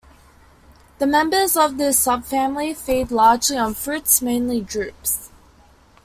The 0.97 1.05
members 1.05 1.55
of 1.55 1.77
this 1.77 2.03
subfamily 2.07 2.75
feed 2.75 3.11
largely 3.11 3.55
on 3.59 3.75
fruits, 3.75 4.19
mainly 4.19 4.59
drupes. 4.59 5.29